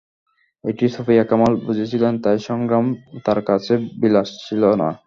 এটি 0.63 0.85
সুফিয়া 0.95 1.23
কামাল 1.23 1.53
বুঝেছিলেন, 1.65 2.13
তাই 2.23 2.37
সংগ্রাম 2.47 2.85
তাঁর 3.25 3.39
কাছে 3.49 3.73
বিলাস 4.01 4.29
ছিল 4.45 4.63
না। 4.81 4.89